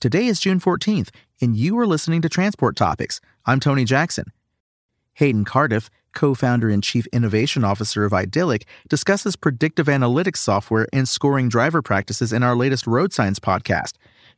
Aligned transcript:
Today 0.00 0.26
is 0.26 0.38
June 0.38 0.60
14th, 0.60 1.08
and 1.40 1.56
you 1.56 1.76
are 1.76 1.86
listening 1.86 2.22
to 2.22 2.28
Transport 2.28 2.76
Topics. 2.76 3.20
I'm 3.46 3.58
Tony 3.58 3.84
Jackson. 3.84 4.26
Hayden 5.14 5.44
Cardiff, 5.44 5.90
co 6.14 6.36
founder 6.36 6.68
and 6.68 6.84
chief 6.84 7.08
innovation 7.08 7.64
officer 7.64 8.04
of 8.04 8.12
Idelic, 8.12 8.62
discusses 8.88 9.34
predictive 9.34 9.88
analytics 9.88 10.36
software 10.36 10.86
and 10.92 11.08
scoring 11.08 11.48
driver 11.48 11.82
practices 11.82 12.32
in 12.32 12.44
our 12.44 12.54
latest 12.54 12.86
Road 12.86 13.12
Signs 13.12 13.40
podcast. 13.40 13.94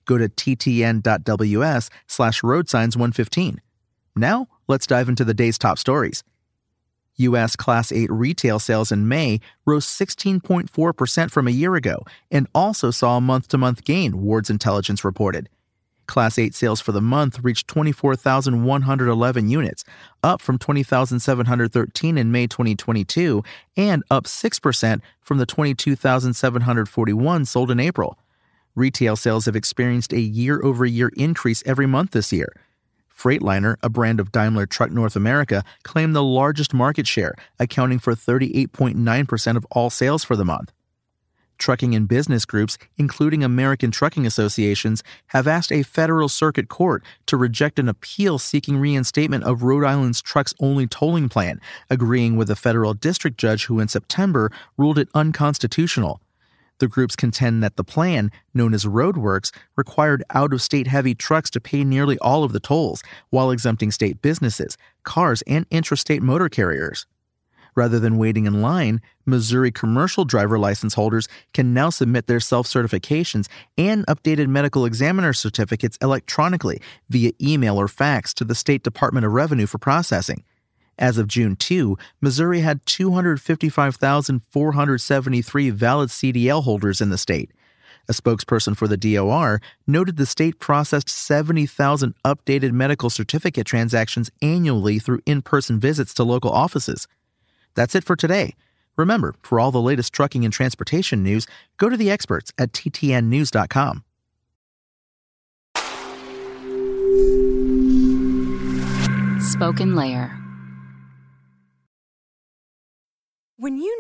Go 0.06 0.16
to 0.16 0.30
ttn.ws 0.30 1.90
slash 2.06 2.40
roadsigns115. 2.40 3.58
Now, 4.16 4.48
let's 4.66 4.86
dive 4.86 5.10
into 5.10 5.26
the 5.26 5.34
day's 5.34 5.58
top 5.58 5.76
stories. 5.78 6.24
U.S. 7.20 7.56
Class 7.56 7.90
8 7.92 8.10
retail 8.10 8.58
sales 8.58 8.92
in 8.92 9.08
May 9.08 9.40
rose 9.64 9.86
16.4% 9.86 11.30
from 11.30 11.48
a 11.48 11.50
year 11.50 11.74
ago 11.74 12.04
and 12.30 12.46
also 12.54 12.90
saw 12.90 13.16
a 13.16 13.20
month 13.20 13.48
to 13.48 13.58
month 13.58 13.84
gain, 13.84 14.22
Wards 14.22 14.50
Intelligence 14.50 15.04
reported. 15.04 15.48
Class 16.06 16.38
8 16.38 16.54
sales 16.54 16.80
for 16.80 16.90
the 16.92 17.00
month 17.00 17.38
reached 17.40 17.68
24,111 17.68 19.48
units, 19.48 19.84
up 20.24 20.42
from 20.42 20.58
20,713 20.58 22.18
in 22.18 22.32
May 22.32 22.48
2022 22.48 23.44
and 23.76 24.02
up 24.10 24.24
6% 24.24 25.00
from 25.20 25.38
the 25.38 25.46
22,741 25.46 27.44
sold 27.44 27.70
in 27.70 27.78
April. 27.78 28.18
Retail 28.74 29.14
sales 29.14 29.46
have 29.46 29.54
experienced 29.54 30.12
a 30.12 30.20
year 30.20 30.60
over 30.64 30.84
year 30.84 31.12
increase 31.16 31.62
every 31.64 31.86
month 31.86 32.10
this 32.10 32.32
year. 32.32 32.52
Freightliner, 33.20 33.76
a 33.82 33.90
brand 33.90 34.18
of 34.18 34.32
Daimler 34.32 34.64
Truck 34.64 34.90
North 34.90 35.14
America, 35.14 35.62
claimed 35.82 36.16
the 36.16 36.22
largest 36.22 36.72
market 36.72 37.06
share, 37.06 37.34
accounting 37.58 37.98
for 37.98 38.14
38.9% 38.14 39.56
of 39.56 39.66
all 39.70 39.90
sales 39.90 40.24
for 40.24 40.36
the 40.36 40.44
month. 40.44 40.72
Trucking 41.58 41.94
and 41.94 42.08
business 42.08 42.46
groups, 42.46 42.78
including 42.96 43.44
American 43.44 43.90
Trucking 43.90 44.24
Associations, 44.24 45.02
have 45.26 45.46
asked 45.46 45.70
a 45.70 45.82
federal 45.82 46.30
circuit 46.30 46.70
court 46.70 47.04
to 47.26 47.36
reject 47.36 47.78
an 47.78 47.90
appeal 47.90 48.38
seeking 48.38 48.78
reinstatement 48.78 49.44
of 49.44 49.62
Rhode 49.62 49.84
Island's 49.84 50.22
trucks 50.22 50.54
only 50.58 50.86
tolling 50.86 51.28
plan, 51.28 51.60
agreeing 51.90 52.36
with 52.36 52.50
a 52.50 52.56
federal 52.56 52.94
district 52.94 53.36
judge 53.36 53.66
who 53.66 53.80
in 53.80 53.88
September 53.88 54.50
ruled 54.78 54.98
it 54.98 55.10
unconstitutional. 55.12 56.22
The 56.80 56.88
groups 56.88 57.14
contend 57.14 57.62
that 57.62 57.76
the 57.76 57.84
plan, 57.84 58.32
known 58.54 58.72
as 58.72 58.86
RhodeWorks, 58.86 59.52
required 59.76 60.24
out 60.30 60.54
of 60.54 60.62
state 60.62 60.86
heavy 60.86 61.14
trucks 61.14 61.50
to 61.50 61.60
pay 61.60 61.84
nearly 61.84 62.18
all 62.18 62.42
of 62.42 62.52
the 62.52 62.58
tolls, 62.58 63.02
while 63.28 63.50
exempting 63.50 63.90
state 63.90 64.22
businesses, 64.22 64.78
cars, 65.02 65.42
and 65.42 65.68
intrastate 65.68 66.22
motor 66.22 66.48
carriers. 66.48 67.06
Rather 67.74 68.00
than 68.00 68.16
waiting 68.16 68.46
in 68.46 68.62
line, 68.62 69.02
Missouri 69.26 69.70
commercial 69.70 70.24
driver 70.24 70.58
license 70.58 70.94
holders 70.94 71.28
can 71.52 71.74
now 71.74 71.90
submit 71.90 72.26
their 72.26 72.40
self 72.40 72.66
certifications 72.66 73.46
and 73.76 74.06
updated 74.06 74.48
medical 74.48 74.86
examiner 74.86 75.34
certificates 75.34 75.98
electronically 76.00 76.80
via 77.10 77.32
email 77.42 77.78
or 77.78 77.88
fax 77.88 78.32
to 78.34 78.44
the 78.44 78.54
State 78.54 78.82
Department 78.82 79.26
of 79.26 79.32
Revenue 79.32 79.66
for 79.66 79.78
processing. 79.78 80.42
As 81.00 81.18
of 81.18 81.26
June 81.26 81.56
2, 81.56 81.98
Missouri 82.20 82.60
had 82.60 82.84
255,473 82.84 85.70
valid 85.70 86.10
CDL 86.10 86.62
holders 86.62 87.00
in 87.00 87.08
the 87.08 87.16
state. 87.16 87.50
A 88.08 88.12
spokesperson 88.12 88.76
for 88.76 88.86
the 88.86 88.98
DOR 88.98 89.62
noted 89.86 90.18
the 90.18 90.26
state 90.26 90.58
processed 90.58 91.08
70,000 91.08 92.14
updated 92.24 92.72
medical 92.72 93.08
certificate 93.08 93.66
transactions 93.66 94.30
annually 94.42 94.98
through 94.98 95.20
in 95.24 95.40
person 95.40 95.80
visits 95.80 96.12
to 96.14 96.24
local 96.24 96.50
offices. 96.50 97.08
That's 97.74 97.94
it 97.94 98.04
for 98.04 98.16
today. 98.16 98.54
Remember, 98.96 99.34
for 99.42 99.58
all 99.58 99.70
the 99.70 99.80
latest 99.80 100.12
trucking 100.12 100.44
and 100.44 100.52
transportation 100.52 101.22
news, 101.22 101.46
go 101.78 101.88
to 101.88 101.96
the 101.96 102.10
experts 102.10 102.52
at 102.58 102.72
ttnnews.com. 102.72 104.04
Spoken 109.40 109.96
Layer. 109.96 110.39